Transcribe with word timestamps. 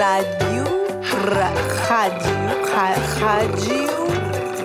Rádio. 0.00 0.64
Ra, 1.28 1.52
rádio. 1.86 2.32
Ra, 2.72 2.88
rádio. 3.20 3.84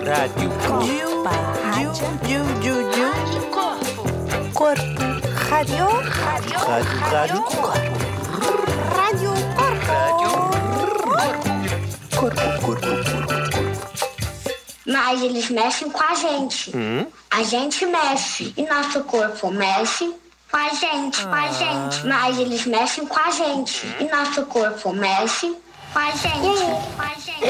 Rádio. 0.06 0.48
Diu, 0.82 1.10
Rádio. 1.24 1.92
diu, 2.24 2.44
diu, 2.62 2.80
diu, 2.90 3.12
diu. 3.28 3.42
Corpo. 4.54 4.80
Rádio. 5.50 5.84
Rádio. 6.08 6.58
Rádio. 6.58 6.90
Rádio. 7.10 7.42
Corpo. 7.44 7.96
Corpo, 12.16 12.46
corpo, 12.62 12.88
corpo. 13.04 13.60
Mas 14.86 15.22
eles 15.22 15.50
mexem 15.50 15.90
com 15.90 16.02
a 16.02 16.14
gente. 16.14 16.72
A 17.30 17.42
gente 17.42 17.84
mexe. 17.84 18.54
E 18.56 18.62
nosso 18.62 19.04
corpo 19.04 19.50
mexe 19.50 20.14
com 20.56 20.60
a 20.60 20.68
gente, 20.70 21.22
com 21.22 21.34
a 21.34 21.48
gente. 21.48 22.06
Mas 22.06 22.38
eles 22.38 22.64
mexem 22.64 23.06
com 23.06 23.20
a 23.20 23.30
gente. 23.30 23.86
E 24.00 24.04
nosso 24.04 24.46
corpo 24.46 24.90
mexe 24.94 25.54
com 25.92 25.98
a 25.98 26.10
gente, 26.12 26.32
com 26.96 27.02
a 27.02 27.08
gente. 27.18 27.40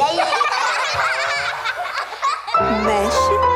Mexe. 2.84 3.30
Mexe 3.30 3.55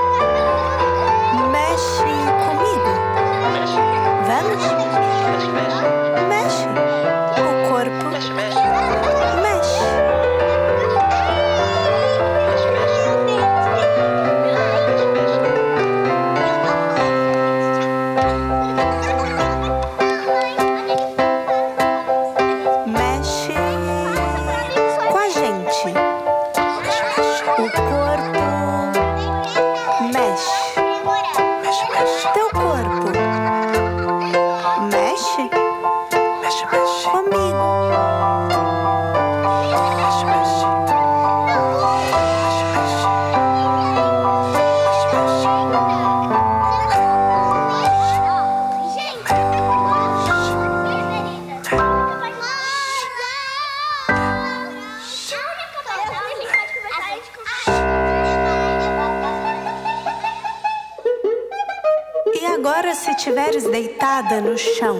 agora, 63.20 63.22
se 63.22 63.24
tiveres 63.24 63.64
deitada 63.64 64.40
no 64.40 64.56
chão, 64.56 64.96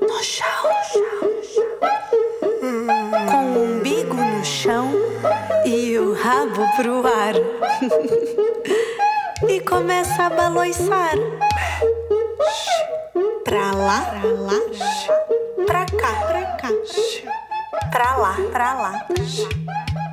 no 0.00 0.22
chão, 0.22 0.46
com 3.30 3.58
o 3.58 3.64
umbigo 3.64 4.14
no 4.14 4.44
chão 4.44 4.90
e 5.64 5.96
o 5.98 6.14
rabo 6.14 6.66
pro 6.76 7.06
ar, 7.06 7.34
e 9.48 9.60
começa 9.60 10.24
a 10.24 10.30
baloiçar. 10.30 11.14
Pra 13.44 13.72
lá, 13.72 14.00
pra 14.20 14.30
lá, 14.32 14.60
pra 15.66 15.86
cá, 15.86 16.12
pra 16.26 16.42
cá, 16.56 16.68
pra 17.90 18.16
lá, 18.16 18.36
pra 18.50 18.74
lá. 18.74 19.06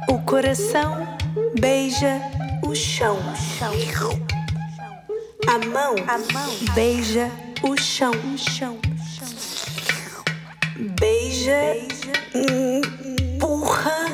O 0.10 0.20
coração 0.20 1.08
beija 1.60 2.22
o 2.64 2.76
chão. 2.76 3.18
A 5.54 5.60
mão, 5.68 5.94
a 6.08 6.18
mão 6.34 6.52
beija 6.74 7.30
o 7.62 7.78
chão, 7.78 8.10
o 8.10 8.36
chão. 8.36 8.80
Beija, 11.00 11.78
empurra, 12.34 14.08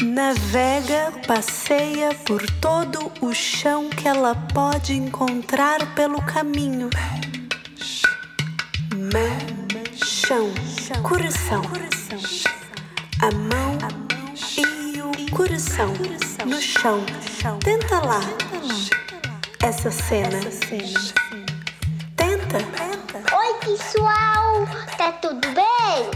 navega, 0.00 1.12
passeia 1.26 2.14
por 2.24 2.48
todo 2.60 3.10
o 3.20 3.34
chão 3.34 3.90
que 3.90 4.06
ela 4.06 4.36
pode 4.54 4.92
encontrar 4.92 5.92
pelo 5.96 6.22
caminho. 6.22 6.88
Mão, 8.94 9.96
chão, 9.96 10.54
coração. 11.02 11.62
A 13.20 13.32
mão 13.32 13.76
e 14.56 15.00
o 15.02 15.30
coração 15.32 15.92
no 16.46 16.62
chão. 16.62 17.04
Tenta 17.58 17.98
lá 17.98 18.20
essa 19.64 19.90
cena. 19.90 20.40
Tenta. 22.16 22.58
Oi, 23.36 23.54
pessoal! 23.60 24.66
Tá 24.96 25.12
tudo 25.12 25.40
bem? 25.48 26.10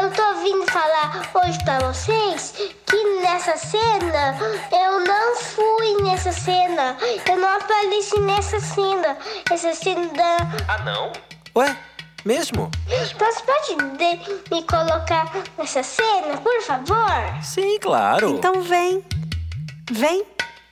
Eu 0.00 0.10
tô 0.12 0.34
vindo 0.42 0.70
falar 0.70 1.28
hoje 1.34 1.58
pra 1.64 1.78
vocês 1.80 2.54
que 2.86 3.20
nessa 3.22 3.56
cena 3.56 4.36
eu 4.72 5.00
não 5.04 5.36
fui 5.36 6.02
nessa 6.04 6.32
cena. 6.32 6.96
Eu 7.28 7.36
não 7.38 7.48
apareci 7.56 8.20
nessa 8.20 8.60
cena. 8.60 9.16
Essa 9.50 9.74
cena 9.74 10.06
da. 10.12 10.36
Ah, 10.68 10.78
não? 10.84 11.12
Ué, 11.56 11.76
mesmo? 12.24 12.70
Então 12.86 13.32
você 13.32 13.42
pode 13.42 13.96
de- 13.98 14.54
me 14.54 14.62
colocar 14.62 15.30
nessa 15.58 15.82
cena, 15.82 16.36
por 16.38 16.62
favor? 16.62 17.42
Sim, 17.42 17.78
claro. 17.80 18.30
Então 18.36 18.62
vem. 18.62 19.04
Vem. 19.90 20.24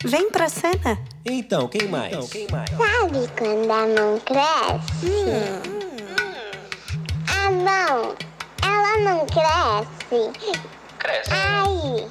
Vem 0.05 0.31
pra 0.31 0.49
cena. 0.49 0.97
Então, 1.25 1.67
quem 1.67 1.89
mais? 1.89 2.13
Então, 2.13 2.29
quem 2.29 2.47
mais? 2.53 2.71
Sabe 2.71 3.29
quando 3.37 3.69
a 3.69 3.85
mão 3.85 4.21
cresce? 4.21 5.27
A 7.27 7.51
mão, 7.51 8.15
ela 8.63 8.99
não 9.01 9.27
cresce. 9.27 10.31
Cresce. 11.01 11.31
Aí. 11.33 12.09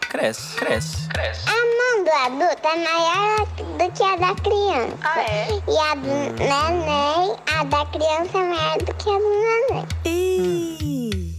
Cresce, 0.00 0.56
cresce, 0.56 1.08
cresce. 1.08 1.48
A 1.48 1.52
mão 1.52 2.04
do 2.04 2.10
adulto 2.10 2.66
é 2.66 2.76
maior 2.84 3.46
do 3.46 3.92
que 3.92 4.02
a 4.02 4.16
da 4.16 4.34
criança. 4.34 4.98
Ah, 5.04 5.22
é? 5.22 5.48
E 5.68 5.78
a 5.78 5.94
do 5.94 6.08
neném, 6.36 7.36
a 7.46 7.62
da 7.62 7.86
criança 7.86 8.38
é 8.38 8.42
maior 8.42 8.78
do 8.78 8.94
que 8.94 9.08
a 9.08 9.18
do 9.18 9.30
neném. 9.30 9.86
E 10.04 11.32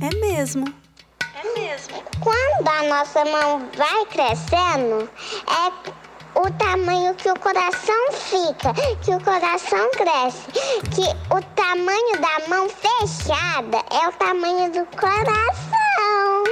é 0.00 0.08
mesmo. 0.18 0.64
Quando 2.26 2.66
a 2.68 2.82
nossa 2.82 3.24
mão 3.24 3.70
vai 3.76 4.04
crescendo, 4.06 5.08
é 5.46 5.70
o 6.34 6.50
tamanho 6.58 7.14
que 7.14 7.30
o 7.30 7.38
coração 7.38 8.10
fica, 8.10 8.74
que 9.00 9.14
o 9.14 9.20
coração 9.22 9.88
cresce. 9.92 10.50
Que 10.92 11.04
o 11.32 11.40
tamanho 11.54 12.20
da 12.20 12.48
mão 12.48 12.68
fechada 12.68 13.78
é 13.92 14.08
o 14.08 14.12
tamanho 14.14 14.72
do 14.72 14.84
coração. 14.96 16.42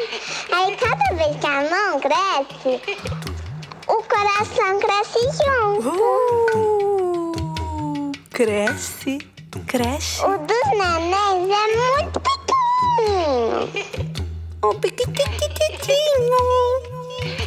Aí 0.53 0.77
cada 0.77 1.13
vez 1.17 1.37
que 1.41 1.47
a 1.49 1.69
mão 1.69 1.99
cresce, 1.99 2.81
o 3.89 4.01
coração 4.05 4.79
cresce 4.79 5.19
junto. 5.43 5.89
Uh, 6.55 8.13
cresce. 8.31 9.19
Cresce. 9.67 10.25
O 10.25 10.39
dos 10.39 10.67
nenéns 10.71 11.51
é 11.51 11.67
muito 11.97 12.21
pequenininho. 12.21 14.05
Oh, 14.67 14.73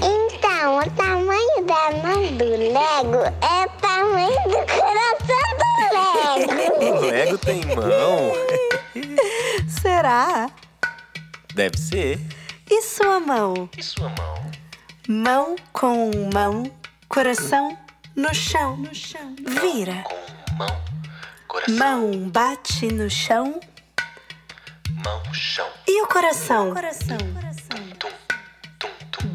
Então, 0.02 0.80
o 0.80 0.92
tamanho 0.92 1.66
da 1.66 1.92
mão 2.04 2.28
do 2.38 2.46
Lego 2.46 3.24
é 3.42 3.66
o 3.66 3.70
tamanho 3.82 4.44
do 4.44 4.60
coração 4.74 5.48
do 5.58 5.66
Lego. 5.94 6.98
O 6.98 7.00
Lego 7.10 7.38
tem 7.38 7.66
mão? 7.76 8.32
Será? 9.82 10.50
Deve 11.56 11.78
ser. 11.78 12.20
E 12.70 12.82
sua 12.82 13.20
mão? 13.20 13.70
E 13.78 13.84
sua 13.84 14.10
mão? 14.10 14.52
Mão 15.08 15.56
com 15.74 16.12
mão, 16.34 16.70
coração 17.10 17.78
no 18.16 18.34
chão. 18.34 18.78
No 18.78 18.94
chão. 18.94 19.36
Vira. 19.62 20.04
Com 20.04 20.56
mão, 20.56 20.82
coração, 21.48 21.76
Mão 21.78 22.30
bate 22.30 22.88
no 22.92 23.10
chão. 23.10 23.60
mão, 25.04 25.34
chão. 25.34 25.68
E 25.88 26.02
o 26.04 26.08
coração? 26.08 26.74
Coração. 26.74 27.18
Tum, 27.18 27.34
tum, 27.34 27.47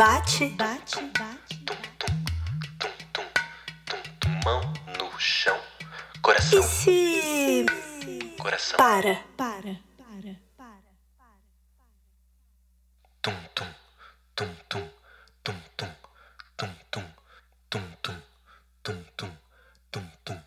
Bate. 0.03 0.49
Bate. 0.57 1.01
Bate. 1.17 1.65
tum, 1.65 1.77
tum, 1.97 2.13
tum, 2.81 2.91
tum, 3.13 3.25
tum, 3.87 4.03
tum, 4.19 4.41
mão 4.45 4.61
no 4.99 5.17
chão. 5.17 5.57
Coração, 6.21 6.59
E 6.59 6.63
se 6.65 7.67
coração. 8.37 8.77
para? 8.79 9.15
Para. 9.37 9.79
Para. 9.97 10.37
Para. 10.59 10.91
Tum, 13.23 13.33
tum, 13.55 13.67
tum, 14.35 14.49
tum, 14.69 14.85
tum, 15.45 15.55
tum, 15.77 15.91
tum, 16.57 16.75
tum, 16.91 17.05
tum, 17.71 17.87
tum, 18.03 18.25
tum, 18.83 18.97
tum, 19.15 19.31
tum, 19.95 20.11
tum, 20.25 20.43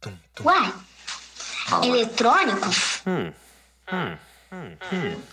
tum, 0.00 0.18
tum. 0.34 0.44
Uai, 0.44 0.74
eletrônicos? 1.84 3.02
Hum, 3.06 3.32
hum. 3.92 4.18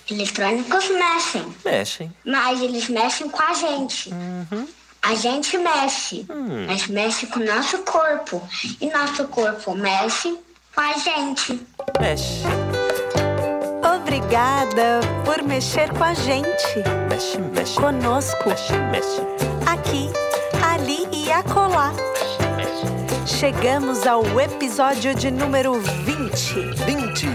Eletrônicos 0.09 0.89
mexem, 0.89 1.55
Mexem. 1.63 2.13
mas 2.25 2.61
eles 2.61 2.89
mexem 2.89 3.29
com 3.29 3.41
a 3.41 3.53
gente. 3.53 4.11
A 5.01 5.13
gente 5.15 5.57
mexe, 5.57 6.25
mas 6.67 6.87
mexe 6.87 7.27
com 7.27 7.39
o 7.39 7.45
nosso 7.45 7.77
corpo. 7.79 8.41
E 8.81 8.89
nosso 8.89 9.27
corpo 9.27 9.75
mexe 9.75 10.37
com 10.73 10.81
a 10.81 10.93
gente. 10.93 11.61
Mexe. 12.01 12.41
Obrigada 13.95 14.99
por 15.23 15.41
mexer 15.43 15.89
com 15.93 16.03
a 16.03 16.13
gente. 16.13 16.47
Mexe, 17.09 17.37
mexe. 17.37 17.75
Conosco. 17.75 18.49
Mexe, 18.49 18.73
mexe. 18.91 19.21
Aqui, 19.67 20.09
ali 20.73 21.07
e 21.11 21.31
acolá. 21.31 21.93
Chegamos 23.27 24.05
ao 24.07 24.23
episódio 24.39 25.13
de 25.15 25.29
número 25.31 25.79
20. 25.79 26.53
20. 26.85 27.27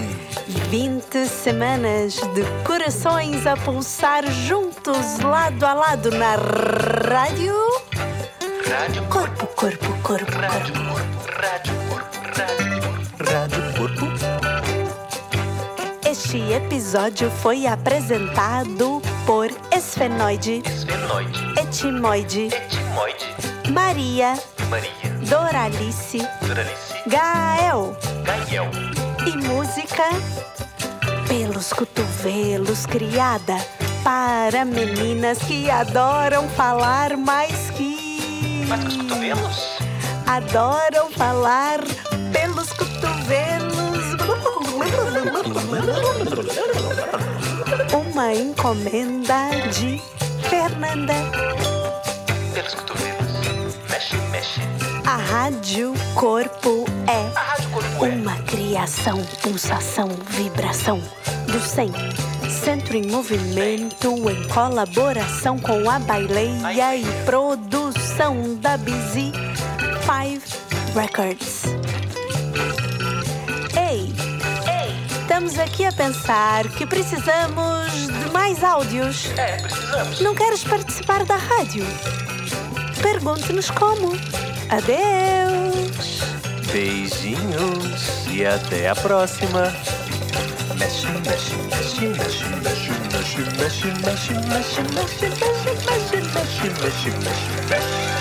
20 0.70 1.26
semanas 1.26 2.14
de 2.14 2.44
corações 2.64 3.44
a 3.44 3.56
pulsar 3.56 4.24
juntos, 4.46 5.18
lado 5.18 5.66
a 5.66 5.74
lado 5.74 6.12
na 6.12 6.36
rádio. 6.36 7.56
Rádio 8.68 9.02
Corpo, 9.06 9.48
corpo, 9.48 9.92
corpo, 10.04 10.30
Rádio 10.30 10.72
corpo. 10.74 11.20
Rádio 11.42 11.74
corpo. 11.88 12.18
Rádio 12.38 12.80
corpo. 12.82 13.32
Rádio 13.32 13.62
corpo. 13.76 14.06
Este 16.08 16.52
episódio 16.52 17.28
foi 17.42 17.66
apresentado 17.66 19.02
por 19.26 19.48
Esfenoide, 19.72 20.62
Esfenoide. 20.64 21.60
Etimoide, 21.60 22.46
Etimoide. 22.46 23.72
Maria, 23.72 24.38
Maria. 24.68 24.92
Doralice, 25.28 26.18
Doralice. 26.46 26.94
Gael 27.08 27.96
Gael. 28.24 28.70
e 29.26 29.36
música 29.48 30.04
Pelos 31.30 31.72
Cotovelos, 31.72 32.86
criada 32.86 33.54
para 34.02 34.64
meninas 34.64 35.38
que 35.38 35.70
adoram 35.70 36.48
falar 36.48 37.16
mais 37.16 37.70
que. 37.70 38.66
Mas 38.66 38.80
com 38.80 38.88
os 38.88 38.96
cotovelos? 38.96 39.78
Adoram 40.26 41.08
falar 41.12 41.78
pelos 42.32 42.72
cotovelos. 42.72 43.70
Uma 47.94 48.34
encomenda 48.34 49.50
de 49.72 50.02
Fernanda. 50.48 51.14
Pelos 52.52 52.74
cotovelos. 52.74 53.76
Mexe, 53.88 54.16
mexe. 54.32 54.60
A 55.06 55.16
Rádio 55.16 55.94
Corpo 56.16 56.86
é 57.06 57.30
A 57.36 57.40
Rádio 57.40 57.70
Corpo 57.70 58.04
é. 58.04 58.08
Uma 58.70 58.86
criação, 58.86 59.20
pulsação, 59.42 60.08
vibração 60.28 61.00
do 61.46 61.58
100. 61.60 61.90
Centro 62.48 62.96
em 62.96 63.06
movimento, 63.06 64.30
em 64.30 64.48
colaboração 64.48 65.58
com 65.58 65.90
a 65.90 65.98
Baileia 65.98 66.96
e 66.96 67.04
produção 67.24 68.54
da 68.56 68.76
Busy 68.76 69.32
Five 70.04 70.42
Records. 70.94 71.64
Ei, 73.76 74.12
estamos 75.20 75.58
aqui 75.58 75.84
a 75.84 75.92
pensar 75.92 76.68
que 76.68 76.86
precisamos 76.86 78.06
de 78.06 78.30
mais 78.32 78.62
áudios. 78.62 79.30
É, 79.36 79.56
precisamos. 79.56 80.20
Não 80.20 80.34
queres 80.34 80.62
participar 80.62 81.24
da 81.24 81.36
rádio? 81.36 81.84
Pergunte-nos 83.02 83.68
como. 83.70 84.12
Adeus! 84.68 85.49
Beijinhos 86.72 88.26
e 88.30 88.46
até 88.46 88.88
a 88.88 88.94
próxima. 88.94 89.72
Mexe, 90.78 91.06
mexe, 91.26 91.56
mexe, 91.56 92.06
mexe, 92.06 92.44
mexe, 92.62 92.92
mexe, 93.10 93.42
mexe, 93.58 93.90
mexe, 94.00 94.32
mexe, 94.46 94.80
mexe, 94.80 95.30
mexe, 95.34 96.16
mexe, 96.30 96.68
mexe, 96.80 97.10
mexe, 97.10 97.50
mexe. 97.68 98.20